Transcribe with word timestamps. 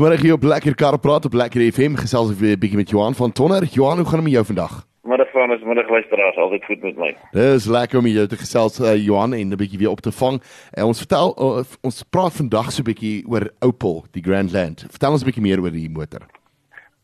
Vanmiddag 0.00 0.24
hier 0.24 0.34
op 0.34 0.42
Lekker 0.42 0.74
Kar 0.74 0.98
praat 0.98 1.24
op 1.24 1.34
Lekker 1.36 1.60
FM 1.72 1.94
gesels 2.00 2.30
ek 2.32 2.38
weer 2.40 2.56
'n 2.56 2.58
bietjie 2.58 2.78
met 2.78 2.88
Johan 2.88 3.14
van 3.14 3.32
Tonner. 3.32 3.64
Johan, 3.64 3.98
hoe 3.98 4.06
gaan 4.06 4.24
dit 4.24 4.28
met 4.28 4.32
jou 4.32 4.44
vandag? 4.44 4.86
Middag 5.02 5.30
van 5.30 5.52
is 5.52 5.62
middag 5.62 5.88
luisteraars, 5.90 6.36
altyd 6.36 6.64
goed 6.64 6.82
met 6.82 6.96
my. 6.96 7.16
Dis 7.32 7.64
lekker 7.66 7.98
om 7.98 8.06
jou 8.06 8.26
te 8.26 8.36
gesels 8.36 8.80
uh, 8.80 8.96
Johan 8.96 9.32
en 9.34 9.48
'n 9.48 9.56
bietjie 9.56 9.78
weer 9.78 9.90
op 9.90 10.00
te 10.00 10.12
vang. 10.12 10.40
En 10.72 10.84
ons 10.84 10.98
vertel 10.98 11.36
uh, 11.38 11.64
ons 11.80 12.02
praat 12.10 12.32
vandag 12.32 12.72
so 12.72 12.80
'n 12.80 12.84
bietjie 12.84 13.28
oor 13.28 13.50
Opel, 13.58 14.04
die 14.10 14.22
Grandland. 14.22 14.86
Vertel 14.88 15.12
ons 15.12 15.20
'n 15.20 15.24
bietjie 15.24 15.42
meer 15.42 15.60
oor 15.60 15.70
die 15.70 15.90
motor. 15.90 16.39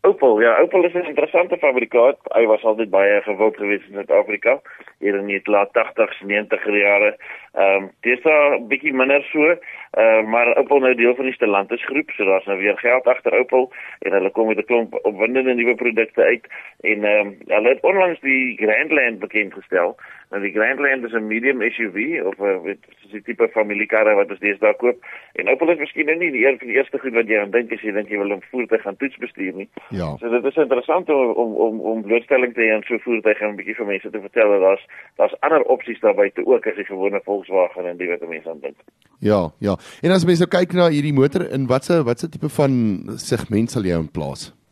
Opel, 0.06 0.40
ja, 0.40 0.58
Opel 0.58 0.84
is 0.84 0.92
'n 0.92 1.08
interessante 1.12 1.56
fabrikaat. 1.58 2.18
Hy 2.34 2.44
was 2.46 2.62
altyd 2.62 2.90
baie 2.90 3.22
gewild 3.22 3.56
geweest 3.56 3.88
in 3.88 3.94
Suid-Afrika 3.94 4.60
hier 4.98 5.14
in 5.18 5.26
die 5.26 5.40
laat 5.44 5.70
80s, 5.72 6.20
90er 6.20 6.76
jare. 6.76 7.16
Ehm 7.54 7.82
um, 7.82 7.90
dis 8.00 8.22
'n 8.24 8.66
bietjie 8.68 8.92
minder 8.94 9.22
so, 9.32 9.42
uh, 9.50 10.22
maar 10.22 10.56
Opel 10.56 10.78
nou 10.78 10.94
deel 10.94 11.14
van 11.14 11.24
die 11.24 11.34
Stellantis 11.34 11.84
groep, 11.84 12.10
so 12.10 12.24
daar's 12.24 12.44
nou 12.44 12.58
weer 12.58 12.78
geld 12.78 13.06
agter 13.06 13.38
Opel 13.38 13.72
en 13.98 14.12
hulle 14.12 14.30
kom 14.30 14.46
met 14.46 14.58
'n 14.58 14.64
klomp 14.64 14.98
opwindende 15.02 15.54
nuwe 15.54 15.74
produkte 15.74 16.22
uit 16.22 16.46
en 16.80 17.04
ehm 17.04 17.26
um, 17.26 17.38
hulle 17.46 17.68
het 17.68 17.82
onlangs 17.82 18.20
die 18.20 18.56
Grandland 18.56 19.18
bekend 19.18 19.54
gestel. 19.54 19.96
Nou 20.30 20.40
die 20.42 20.52
Grandland 20.52 21.04
is 21.04 21.12
'n 21.12 21.26
medium 21.26 21.60
SUV 21.62 21.98
of 22.26 22.38
'n 22.38 22.62
weet 22.62 22.82
dis 23.02 23.12
'n 23.14 23.22
tipe 23.22 23.48
familiekarre 23.48 24.14
wat 24.14 24.30
ons 24.30 24.40
deesdae 24.40 24.76
koop. 24.76 24.98
En 25.32 25.48
Opel 25.48 25.70
is 25.70 25.78
miskien 25.78 26.06
nou 26.06 26.18
nie 26.18 26.30
die 26.30 26.46
een 26.46 26.58
van 26.58 26.66
die 26.66 26.76
eerste 26.76 26.98
goed 26.98 27.12
wat 27.12 27.28
jy 27.28 27.38
aan 27.38 27.50
dink 27.50 27.72
as 27.72 27.80
jy 27.80 27.92
dink 27.92 28.08
jy 28.08 28.18
wil 28.18 28.36
'n 28.36 28.42
voertuig 28.50 28.82
gaan 28.82 28.96
toets 28.96 29.16
bestuur 29.16 29.54
nie. 29.54 29.68
Ja. 29.90 30.16
So 30.16 30.28
dit 30.28 30.44
is 30.44 30.56
interessant 30.56 31.08
om 31.08 31.30
om 31.30 31.54
om, 31.54 31.80
om 31.80 32.02
blootstelling 32.02 32.54
te 32.54 32.60
hê 32.60 32.74
aan 32.74 32.82
so 32.82 32.98
voertuig 32.98 33.40
en 33.40 33.48
'n 33.50 33.56
bietjie 33.56 33.74
vir 33.74 33.86
mense 33.86 34.10
te 34.10 34.20
vertel 34.20 34.50
dat 34.50 34.60
daar's 34.60 34.86
daar's 35.16 35.40
ander 35.40 35.62
opsies 35.62 36.00
daar 36.00 36.14
buite 36.14 36.46
ook 36.46 36.66
as 36.66 36.76
jy 36.76 36.84
gewone 36.84 37.20
Volkswagen 37.24 37.86
en 37.86 37.96
die 37.96 38.08
wat 38.08 38.28
mense 38.28 38.48
aan 38.50 38.60
dink. 38.60 38.76
Ja, 39.20 39.50
ja. 39.58 39.76
En 40.02 40.10
as 40.10 40.24
mense 40.24 40.46
nou 40.46 40.50
kyk 40.58 40.72
na 40.72 40.88
hierdie 40.88 41.14
motor 41.14 41.52
in 41.52 41.66
watse 41.66 42.02
watse 42.02 42.28
tipe 42.28 42.48
van 42.48 43.02
segment 43.16 43.70
sal 43.70 43.82
jy 43.82 43.98
in 43.98 44.10
plaas? 44.10 44.65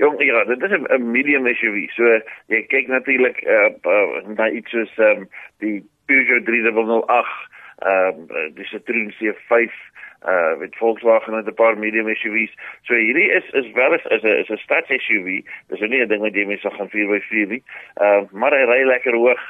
Jong, 0.00 0.22
ja, 0.24 0.44
dit 0.44 0.62
is 0.62 0.70
'n 0.70 1.10
medium 1.10 1.46
SUV. 1.46 1.90
So 1.92 2.20
jy 2.46 2.62
kyk 2.72 2.86
natuurlik 2.88 3.42
uh, 3.44 3.68
uh, 3.84 4.28
na 4.36 4.48
iets 4.48 4.70
soos 4.70 4.92
um, 4.96 5.28
die 5.60 5.84
Peugeot 6.06 6.44
3008, 6.44 7.28
ehm 7.78 8.22
uh, 8.30 8.46
die 8.56 8.64
Citroen 8.64 9.12
C5 9.18 9.52
uh 10.24 10.58
met 10.58 10.76
Volkswagen 10.76 11.34
en 11.34 11.44
'n 11.44 11.54
paar 11.54 11.78
medium 11.78 12.08
SUVs. 12.14 12.52
So 12.82 12.94
hierdie 12.94 13.28
is 13.32 13.44
is 13.50 13.72
wel 13.72 13.94
is 13.94 14.04
is 14.04 14.22
'n 14.22 14.40
is 14.40 14.48
'n 14.48 14.56
stads 14.56 14.88
SUV. 14.88 15.44
Dis 15.68 15.80
nie 15.80 16.00
'n 16.00 16.08
ding 16.08 16.22
wat 16.22 16.34
jy 16.34 16.46
mense 16.46 16.70
gaan 16.70 16.88
4x4 16.88 17.48
nie. 17.48 17.62
Ehm 17.94 18.24
uh, 18.24 18.30
maar 18.32 18.52
hy 18.52 18.64
ry 18.64 18.84
lekker 18.86 19.14
hoog 19.14 19.42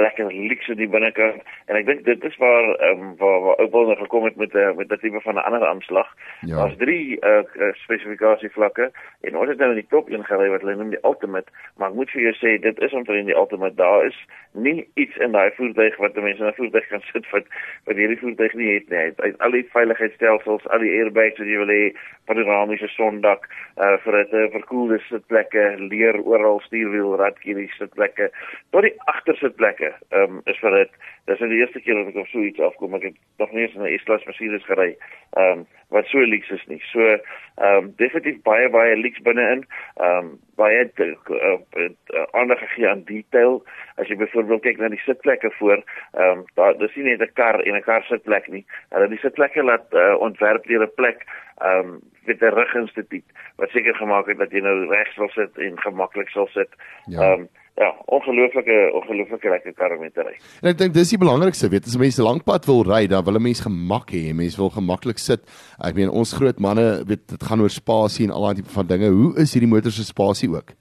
lekker 0.00 0.32
luxe 0.32 0.74
die 0.74 0.88
binnekant 0.88 1.42
en 1.66 1.76
ek 1.76 1.86
dink 1.86 2.04
dit 2.04 2.24
is 2.24 2.36
waar 2.36 2.68
ehm 2.74 3.00
um, 3.00 3.16
waar, 3.20 3.40
waar 3.46 3.62
Opel 3.64 3.86
nou 3.86 3.96
gekom 3.96 4.24
het 4.24 4.36
met 4.36 4.54
'n 4.54 4.58
uh, 4.58 4.74
met 4.76 4.92
'n 4.92 4.98
tipe 4.98 5.20
van 5.20 5.34
'n 5.34 5.46
ander 5.48 5.66
aanslag. 5.66 6.08
Ja. 6.40 6.56
Daar's 6.56 6.76
drie 6.76 7.18
uh, 7.20 7.42
uh 7.54 7.72
spesifikasievlakke 7.84 8.90
en 9.20 9.36
ons 9.36 9.48
het 9.48 9.58
nou 9.58 9.70
in 9.70 9.80
die 9.80 9.88
top 9.88 10.10
een 10.10 10.24
gery 10.24 10.48
wat 10.48 10.60
hulle 10.60 10.76
noem 10.76 10.90
die 10.90 11.04
Ultimate, 11.04 11.50
maar 11.76 11.88
ek 11.88 11.94
moet 11.94 12.10
vir 12.10 12.22
jou 12.22 12.34
sê 12.34 12.60
dit 12.60 12.80
is 12.80 12.92
omtrent 12.92 13.26
die 13.26 13.36
Ultimate. 13.36 13.74
Daar 13.74 14.06
is 14.06 14.18
nie 14.52 14.88
iets 14.94 15.16
in 15.16 15.32
daai 15.32 15.50
voertuig 15.56 15.96
wat 15.96 16.14
mense 16.14 16.42
in 16.42 16.48
'n 16.48 16.54
voertuig 16.60 16.86
kan 16.86 17.02
sit 17.12 17.30
wat 17.30 17.44
wat 17.84 17.96
hierdie 17.96 18.18
voertuig 18.18 18.54
nie 18.54 18.74
het 18.74 18.88
nie. 18.88 18.98
Hy 18.98 19.28
het 19.30 19.38
al 19.38 19.50
die 19.50 19.68
veiligheidsstelsels, 19.72 20.68
al 20.68 20.78
die 20.78 20.94
airbags 20.98 21.38
wat 21.38 21.48
jy 21.48 21.58
wil 21.58 21.74
hê, 21.74 21.92
panoramiese 22.24 22.88
sondak, 22.88 23.48
uh 23.76 23.96
vir 24.04 24.18
uh, 24.20 24.50
verkoelde 24.52 24.98
sitplekke, 25.08 25.64
leer 25.78 26.20
oral 26.22 26.60
stuurwiel, 26.60 27.16
radkieries 27.16 27.74
sitplekke, 27.80 28.30
tot 28.70 28.86
die 28.86 28.94
agtersitplekke 29.14 29.81
plekke. 29.82 29.96
Ehm 30.10 30.36
um, 30.36 30.40
is 30.44 30.58
vir 30.58 30.70
dit 30.76 30.90
dis 31.26 31.38
nou 31.38 31.48
die 31.50 31.60
eerste 31.60 31.80
keer 31.80 31.98
dat 31.98 32.10
ek 32.10 32.20
op 32.22 32.28
so 32.30 32.42
iets 32.42 32.60
afkom. 32.60 32.94
Ek 32.94 33.02
het 33.02 33.16
nog 33.38 33.52
nie 33.52 33.62
eens 33.62 33.76
'n 33.76 33.98
S-klas 33.98 34.24
Mercedes 34.24 34.64
gery. 34.64 34.96
Ehm 35.36 35.58
um, 35.58 35.66
wat 35.90 36.06
so 36.06 36.18
leaks 36.18 36.50
is 36.50 36.64
nie. 36.66 36.80
So 36.92 37.00
ehm 37.00 37.76
um, 37.76 37.92
definitief 37.96 38.42
baie 38.42 38.68
baie 38.68 38.96
leaks 38.96 39.22
binne-in. 39.22 39.64
Ehm 39.96 40.18
um, 40.18 40.38
baie 40.56 40.90
uh, 40.96 41.58
uh, 41.76 42.26
ander 42.32 42.56
gegee 42.56 42.88
aan 42.88 43.04
detail. 43.04 43.62
As 43.96 44.08
jy 44.08 44.16
byvoorbeeld 44.16 44.62
kyk 44.62 44.78
na 44.78 44.88
die 44.88 45.02
sitplekke 45.04 45.50
voor, 45.58 45.82
ehm 46.12 46.38
um, 46.38 46.44
daar 46.54 46.78
dis 46.78 46.94
nie 46.94 47.04
net 47.04 47.20
'n 47.20 47.32
kar 47.34 47.60
en 47.60 47.76
'n 47.76 47.82
kar 47.82 48.02
sitplek 48.02 48.48
nie. 48.48 48.64
Hulle 48.90 49.08
die 49.08 49.18
sitplekke 49.18 49.62
laat 49.62 49.86
uh, 49.92 50.16
ontwerp 50.18 50.66
deur 50.66 50.82
'n 50.82 50.94
plek 50.94 51.26
ehm 51.58 51.78
um, 51.78 52.00
met 52.24 52.40
'n 52.40 52.54
ruginstituut 52.54 53.24
wat 53.56 53.70
seker 53.70 53.94
gemaak 53.94 54.26
het 54.26 54.38
dat 54.38 54.50
jy 54.50 54.60
nou 54.60 54.86
reg 54.88 55.12
sal 55.12 55.28
sit 55.28 55.58
en 55.58 55.80
gemaklik 55.80 56.28
sal 56.28 56.46
sit. 56.46 56.70
Ja. 57.06 57.20
Ehm 57.20 57.30
ja. 57.30 57.32
um, 57.32 57.48
ja, 57.80 57.88
ongelooflike 58.06 58.78
ongelooflike 58.98 59.48
lekker 59.48 59.74
kar 59.78 59.96
om 59.96 60.04
te 60.12 60.26
ry. 60.26 60.34
En 60.62 60.70
ek 60.72 60.78
dink 60.78 60.94
dis 60.94 61.14
die 61.14 61.20
belangrikste, 61.20 61.70
weet 61.72 61.88
as 61.88 61.96
mense 62.00 62.22
lank 62.22 62.44
pad 62.48 62.66
wil 62.68 62.84
ry, 62.88 63.06
dan 63.10 63.24
wil 63.24 63.38
'n 63.38 63.42
mens 63.48 63.64
gemak 63.64 64.12
hê, 64.12 64.34
mense 64.34 64.60
wil 64.60 64.70
gemaklik 64.70 65.18
sit. 65.18 65.40
Ek 65.80 65.94
meen 65.94 66.10
ons 66.10 66.32
groot 66.32 66.58
manne, 66.58 67.04
weet 67.06 67.26
dit 67.28 67.42
gaan 67.42 67.60
oor 67.60 67.70
spasie 67.70 68.26
en 68.26 68.32
al 68.32 68.42
daai 68.42 68.54
tipe 68.60 68.70
van 68.70 68.86
dinge. 68.86 69.08
Hoe 69.08 69.36
is 69.36 69.54
hierdie 69.54 69.70
motor 69.70 69.90
se 69.90 70.04
spasie 70.04 70.50
ook? 70.50 70.74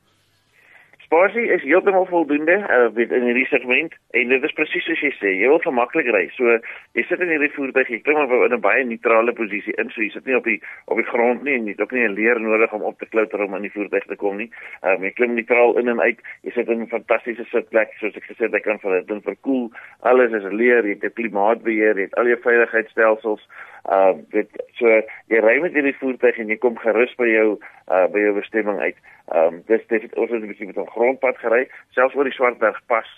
Spasie 1.12 1.52
is 1.52 1.64
heeltemal 1.68 2.06
voldoende 2.06 2.54
uh, 2.56 2.88
weet 2.96 3.12
in 3.12 3.26
hierdie 3.28 3.46
segment. 3.46 3.96
En 4.16 4.30
dit 4.32 4.44
is 4.48 4.54
presies 4.56 4.86
soos 4.88 5.02
jy 5.04 5.10
sê 5.18 5.34
jy 5.36 5.50
wil 5.52 5.60
gemaklik 5.60 6.08
ry. 6.16 6.22
So 6.38 6.54
jy 6.96 7.04
sit 7.10 7.20
in 7.20 7.34
hierdie 7.34 7.52
voertuig 7.52 7.90
jy 7.92 8.00
klim 8.06 8.16
maar 8.22 8.46
in 8.46 8.56
'n 8.56 8.64
baie 8.64 8.86
neutrale 8.88 9.34
posisie 9.36 9.76
in 9.84 9.92
so 9.92 10.00
jy 10.00 10.08
sit 10.14 10.26
nie 10.26 10.38
op 10.40 10.48
die 10.48 10.62
op 10.88 11.02
die 11.02 11.10
grond 11.10 11.44
nie 11.44 11.58
en 11.58 11.68
jy 11.68 11.76
het 11.76 11.82
ook 11.84 11.92
nie 11.92 12.06
'n 12.08 12.16
leer 12.16 12.40
nodig 12.40 12.72
om 12.74 12.88
op 12.88 12.98
te 13.00 13.10
klouter 13.12 13.44
om 13.44 13.56
in 13.56 13.68
die 13.68 13.74
voertuig 13.76 14.06
te 14.08 14.16
kom 14.16 14.38
nie. 14.38 14.50
Um, 14.88 15.04
jy 15.04 15.12
klim 15.12 15.36
neutraal 15.36 15.78
in 15.80 15.90
en 15.90 16.00
uit 16.00 16.20
jy 16.44 16.52
sit 16.52 16.70
in 16.70 16.82
'n 16.82 16.88
fantastiese 16.88 17.44
sitplek 17.52 17.92
soos 18.00 18.16
ek 18.16 18.32
gesê 18.32 18.48
het 18.48 18.54
jy 18.54 18.64
kan 18.64 18.80
vir 18.80 19.04
dit 19.04 19.24
verkoel. 19.24 19.70
Alles 20.00 20.32
is 20.32 20.48
leer 20.52 20.88
jy 20.88 20.96
het 20.96 21.14
klimaatbeheer 21.14 21.96
jy 21.96 22.08
het 22.08 22.16
al 22.16 22.28
jou 22.28 22.40
veiligheidsstelsels 22.40 23.44
uh 23.90 24.14
dit 24.30 24.50
so 24.78 24.88
jy 25.32 25.40
ry 25.42 25.60
met 25.62 25.74
hierdie 25.74 25.98
voertuig 25.98 26.38
en 26.38 26.50
jy 26.54 26.58
kom 26.62 26.78
gerus 26.78 27.14
by 27.18 27.28
jou 27.32 27.48
uh 27.90 28.06
by 28.14 28.20
jou 28.20 28.34
bestemming 28.38 28.80
uit. 28.80 28.98
Ehm 29.34 29.48
um, 29.48 29.62
dis 29.68 29.88
dit 29.88 30.16
ons 30.16 30.30
het 30.30 30.42
'n 30.42 30.48
bietjie 30.48 30.68
met 30.68 30.78
'n 30.78 30.94
grondpad 30.96 31.38
gery, 31.38 31.68
selfs 31.98 32.16
oor 32.16 32.24
die 32.24 32.34
Swartberg 32.34 32.82
pas 32.88 33.10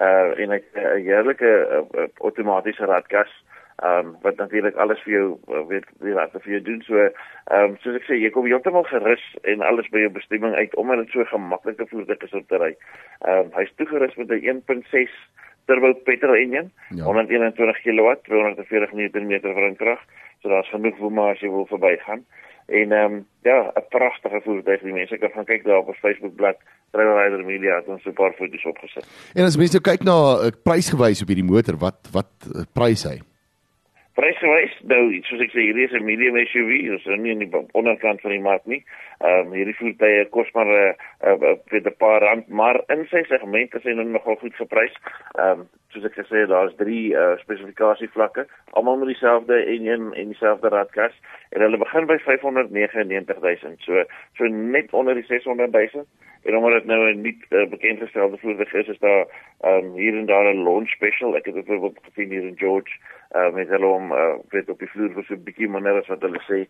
uh 0.00 0.34
en 0.38 0.50
'n 0.50 0.62
uh, 0.74 0.94
heerlike 1.06 1.44
uh, 1.44 2.00
uh, 2.00 2.08
outomatiese 2.18 2.84
radkas. 2.84 3.30
Ehm 3.78 4.06
um, 4.06 4.16
wat 4.22 4.36
natuurlik 4.36 4.76
alles 4.76 5.00
vir 5.02 5.12
jou 5.12 5.38
uh, 5.48 5.66
weet 5.66 5.86
wie 6.02 6.14
wat 6.14 6.30
vir 6.32 6.50
jou 6.52 6.62
doen 6.62 6.80
so 6.82 6.98
ehm 6.98 7.64
um, 7.64 7.76
soos 7.78 7.94
ek 7.94 8.06
sê 8.08 8.16
jy 8.18 8.30
kom 8.30 8.46
heeltemal 8.46 8.82
gerus 8.82 9.22
en 9.42 9.60
alles 9.62 9.88
by 9.88 10.00
jou 10.02 10.10
bestemming 10.10 10.54
uit 10.54 10.74
omdat 10.74 10.98
dit 10.98 11.10
so 11.10 11.24
gemaklike 11.24 11.86
voertuig 11.86 12.22
is 12.22 12.32
om 12.32 12.46
te 12.46 12.58
ry. 12.58 12.72
Ehm 13.20 13.38
um, 13.38 13.52
hy's 13.54 13.70
toegerus 13.76 14.16
met 14.16 14.30
'n 14.30 14.62
1.6 14.66 15.14
turbo 15.68 15.92
petrol 16.08 16.38
engine, 16.40 16.70
ja. 16.96 17.04
121 17.04 17.82
kW, 17.84 18.16
240 18.28 18.96
Nm 18.96 19.34
windkrag. 19.60 20.02
So 20.42 20.48
daar's 20.48 20.70
genoeg 20.72 20.98
room 21.02 21.18
as 21.18 21.40
jy 21.42 21.50
wil 21.52 21.68
verbygaan. 21.68 22.24
En 22.68 22.92
ehm 22.92 23.12
um, 23.12 23.26
ja, 23.42 23.72
'n 23.74 23.86
pragtige 23.88 24.40
voertuig. 24.44 24.82
Die 24.82 24.92
mense 24.92 25.18
kan 25.18 25.30
gaan 25.30 25.48
kyk 25.48 25.64
daar 25.64 25.82
op 25.82 25.88
ons 25.88 26.04
Facebook 26.04 26.34
bladsy 26.36 26.76
Driver 26.90 27.16
Rider 27.22 27.44
Media 27.44 27.76
het 27.76 27.88
ons 27.88 28.04
'n 28.04 28.12
paar 28.12 28.32
foto's 28.32 28.64
opgesit. 28.64 29.04
En 29.34 29.44
as 29.44 29.56
mense 29.56 29.76
nou 29.76 29.84
kyk 29.90 30.02
na 30.04 30.16
uh, 30.16 30.50
prysgewys 30.62 31.22
op 31.22 31.28
hierdie 31.28 31.50
motor, 31.52 31.76
wat 31.76 32.08
wat 32.12 32.32
uh, 32.48 32.64
prys 32.72 33.04
hy? 33.04 33.20
Prysgewys, 34.18 34.72
nou, 34.90 35.02
soos 35.28 35.42
ek 35.44 35.52
sê, 35.54 35.62
hierdie 35.62 35.84
is 35.86 35.92
'n 35.94 36.02
medium 36.02 36.34
SUV, 36.50 36.70
dis 36.90 37.04
nou 37.06 37.18
nie 37.22 37.30
in 37.36 37.42
die 37.44 37.60
onderkant 37.78 38.20
van 38.20 38.32
die 38.34 38.42
mark 38.42 38.64
nie. 38.66 38.80
Ehm 39.22 39.46
um, 39.46 39.52
hierdie 39.54 39.76
voertuie 39.78 40.24
kos 40.34 40.50
maar 40.56 40.66
'n 40.66 40.94
uh, 41.22 41.36
uh, 41.38 41.54
uh, 41.78 41.92
paar 42.02 42.26
rand, 42.26 42.48
maar 42.48 42.80
in 42.88 43.06
sy 43.12 43.22
segment 43.30 43.74
is 43.74 43.86
hy 43.86 43.94
nou 43.94 44.08
nogal 44.08 44.34
goed 44.42 44.54
geprys. 44.58 44.96
Ehm 45.38 45.60
um, 45.60 45.68
soos 45.92 46.04
ek 46.04 46.18
gesê 46.20 46.42
het, 46.44 46.50
daar's 46.52 46.76
drie 46.76 47.14
uh, 47.16 47.34
spesifikasievlakke, 47.42 48.46
almal 48.76 49.00
met 49.00 49.12
dieselfde 49.14 49.56
enjin 49.64 50.12
en 50.12 50.32
dieselfde 50.32 50.68
radkas 50.74 51.14
en 51.56 51.64
hulle 51.64 51.80
begin 51.80 52.08
by 52.10 52.18
599 52.24 53.40
000. 53.40 53.76
So 53.86 54.04
so 54.36 54.50
net 54.52 54.92
onder 54.92 55.14
die 55.14 55.24
600 55.24 55.72
000 55.72 56.04
en 56.42 56.56
omdat 56.56 56.72
dit 56.72 56.84
nou 56.84 57.00
'n 57.10 57.20
nie 57.20 57.36
uh, 57.50 57.68
bekendgestelde 57.68 58.38
voertuig 58.38 58.72
is, 58.74 58.88
is 58.88 58.98
daar 58.98 59.26
um, 59.64 59.92
hier 59.94 60.16
en 60.16 60.26
daar 60.26 60.54
'n 60.54 60.62
launch 60.62 60.90
special. 60.90 61.36
Ek 61.36 61.44
het 61.44 61.54
dit 61.54 61.64
byvoorbeeld 61.64 62.04
gesien 62.04 62.30
hier 62.30 62.46
in 62.46 62.58
George 62.58 62.92
uh, 63.36 63.52
met 63.52 63.68
hulle 63.68 63.86
om 63.86 64.12
uh, 64.12 64.34
weet 64.48 64.68
op 64.68 64.78
die 64.78 64.88
vloer 64.88 65.12
vir 65.12 65.24
so 65.24 65.34
'n 65.34 65.42
bietjie 65.42 65.68
manier 65.68 65.96
as 65.98 66.06
wat 66.06 66.22
hulle 66.22 66.42
sê. 66.50 66.60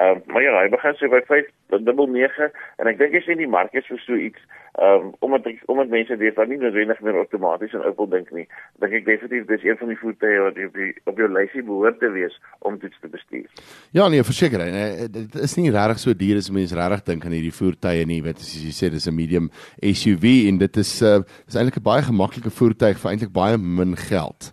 Um, 0.00 0.22
maar 0.26 0.42
ja, 0.42 0.60
hy 0.60 0.68
begin 0.68 0.94
sê 0.94 1.08
by 1.08 1.22
5.9 1.28 2.50
en 2.76 2.86
ek 2.86 2.98
dink 2.98 3.12
jy 3.12 3.20
sien 3.20 3.38
die 3.38 3.54
mark 3.58 3.74
is 3.74 3.86
vir 3.86 3.98
so 3.98 4.14
iets 4.14 4.40
um, 4.80 5.12
omdat 5.18 5.46
ek, 5.46 5.62
omdat 5.66 5.88
mense 5.88 6.16
weet 6.16 6.34
dat 6.34 6.48
nie 6.48 6.58
noodwendig 6.58 7.00
meer 7.00 7.18
outomaties 7.20 7.72
en 7.72 7.84
Opel 7.84 8.08
dink 8.08 8.30
nie. 8.30 8.46
Dink 8.80 8.94
ek 8.98 9.04
definitief 9.06 9.44
dis 9.46 9.64
een 9.66 9.76
van 9.78 9.92
die 9.92 9.98
voertuie 10.00 10.38
wat 10.42 10.56
op 10.66 10.78
die 10.78 10.88
op 11.10 11.18
jou 11.20 11.28
lysie 11.30 11.62
behoort 11.62 11.98
te 12.00 12.08
wees 12.14 12.34
om 12.66 12.78
dit 12.78 12.94
te 13.00 13.10
bestuur. 13.12 13.50
Ja, 13.92 14.08
nee, 14.08 14.24
verseker. 14.24 14.64
Nee, 14.64 15.08
dit 15.12 15.34
is 15.34 15.56
nie 15.56 15.70
regtig 15.70 16.00
so 16.02 16.14
duur 16.14 16.40
as 16.40 16.50
mense 16.50 16.78
regtig 16.78 17.04
dink 17.10 17.26
aan 17.26 17.36
hierdie 17.36 17.54
voertuie 17.54 18.06
nie. 18.08 18.22
Weet 18.24 18.42
as 18.42 18.54
jy 18.56 18.72
sê 18.72 18.90
dis 18.90 19.06
'n 19.06 19.14
medium 19.14 19.50
SUV 19.82 20.48
en 20.48 20.58
dit 20.58 20.76
is 20.76 21.02
uh, 21.02 21.20
is 21.46 21.54
eintlik 21.54 21.78
'n 21.78 21.88
baie 21.90 22.02
gemaklike 22.02 22.50
voertuig 22.50 22.98
vir 22.98 23.10
eintlik 23.10 23.32
baie 23.32 23.58
min 23.58 23.96
geld. 23.96 24.52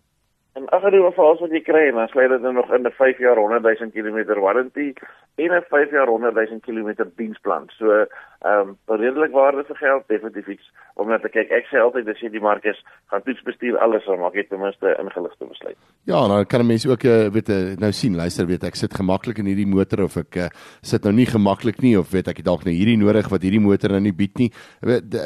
En 0.69 0.83
jy 0.85 0.89
die 0.93 1.01
geval 1.01 1.39
wat 1.39 1.53
jy 1.55 1.61
kry, 1.65 1.87
dan 1.97 2.09
sluit 2.11 2.29
dit 2.29 2.43
nou 2.45 2.53
nog 2.53 2.69
in 2.75 2.85
'n 2.85 2.91
5 2.93 3.17
jaar 3.17 3.37
100 3.41 3.63
000 3.63 3.89
km 3.89 4.39
warranty 4.39 4.93
en 5.35 5.51
'n 5.51 5.65
5 5.69 5.91
jaar 5.91 6.07
100 6.07 6.35
000 6.35 6.59
km 6.61 7.09
diensplan. 7.15 7.65
So 7.77 8.05
ehm 8.39 8.69
um, 8.69 8.77
redelik 9.01 9.31
waarde 9.31 9.63
vir 9.67 9.75
geld 9.75 10.03
definitief 10.07 10.47
iets 10.47 10.71
om 10.95 11.09
net 11.09 11.21
te 11.21 11.29
kyk. 11.29 11.49
Ek 11.49 11.65
sê 11.71 11.81
altyd 11.81 12.07
as 12.07 12.21
jy 12.21 12.29
die 12.29 12.43
mark 12.43 12.63
is, 12.63 12.77
gaan 13.11 13.23
toetsbestuur 13.25 13.77
alles 13.77 14.07
aan 14.07 14.19
maak 14.19 14.35
jy 14.37 14.45
ten 14.47 14.61
minste 14.61 14.95
ingeligte 14.99 15.45
besluit. 15.45 15.77
Ja, 16.03 16.21
nou 16.27 16.45
kan 16.45 16.61
'n 16.61 16.67
mens 16.67 16.87
ook 16.87 17.03
uh, 17.03 17.27
weet 17.35 17.49
uh, 17.49 17.75
nou 17.77 17.91
sien, 17.91 18.15
luister 18.15 18.45
weet 18.45 18.63
ek 18.63 18.75
sit 18.75 18.93
gemaklik 18.93 19.37
in 19.37 19.45
hierdie 19.45 19.67
motor 19.67 20.03
of 20.03 20.17
ek 20.17 20.35
uh, 20.35 20.47
sit 20.81 21.03
nou 21.03 21.13
nie 21.13 21.25
gemaklik 21.25 21.81
nie 21.81 21.97
of 21.99 22.11
weet 22.11 22.27
ek 22.27 22.37
het 22.37 22.45
dalk 22.45 22.63
nou 22.63 22.75
hierdie 22.75 22.97
nodig 22.97 23.29
wat 23.29 23.41
hierdie 23.41 23.65
motor 23.69 23.89
nou 23.89 24.01
nie 24.01 24.15
bied 24.15 24.37
nie. 24.37 24.51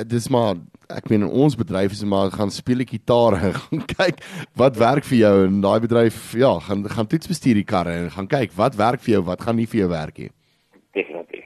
Dis 0.08 0.30
maar 0.30 0.56
ek 0.90 1.10
meen 1.10 1.24
ons 1.24 1.56
bedryf 1.56 1.92
is 1.92 2.04
maar 2.04 2.32
gaan 2.32 2.52
speel 2.52 2.82
'n 2.82 2.94
gitaar 2.96 3.34
en 3.46 3.54
gaan 3.54 3.86
kyk 3.98 4.18
wat 4.56 4.78
werk 4.78 5.06
vir 5.06 5.18
jou 5.18 5.33
en 5.46 5.62
daai 5.62 5.80
bedryf 5.84 6.34
ja, 6.40 6.54
gaan 6.60 6.86
gaan 6.90 7.08
toetsbestuur 7.08 7.60
die 7.60 7.68
karre 7.68 7.92
en 7.92 8.10
gaan 8.12 8.28
kyk 8.28 8.56
wat 8.56 8.76
werk 8.80 9.02
vir 9.02 9.18
jou, 9.18 9.24
wat 9.28 9.42
gaan 9.42 9.56
nie 9.60 9.68
vir 9.68 9.84
jou 9.84 9.90
werk 9.90 10.18
nie. 10.18 10.32
Definitief. 10.94 11.46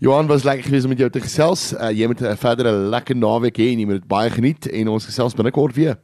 Johan 0.00 0.26
was 0.26 0.44
lekker 0.44 0.64
gewees 0.64 0.84
om 0.84 0.94
met 0.94 0.98
jou 0.98 1.10
te 1.10 1.20
gesels. 1.20 1.72
Uh, 1.72 1.90
jy 1.90 2.06
moet 2.06 2.22
'n 2.22 2.36
verdere 2.36 2.72
lekker 2.72 3.16
naweek 3.16 3.58
hê 3.58 3.72
en 3.72 3.80
jy 3.80 3.86
moet 3.86 4.00
dit 4.00 4.08
baie 4.08 4.30
geniet 4.30 4.66
en 4.66 4.88
ons 4.88 5.06
gesels 5.06 5.34
binnekort 5.34 5.74
weer. 5.74 5.98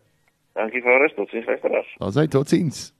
Dankie 0.54 0.82
vir 0.82 0.92
alles. 0.92 1.14
Totsiens, 1.14 1.46
luisteraars. 1.46 1.96
Ons 1.98 2.16
sê 2.16 2.28
totsiens. 2.28 2.93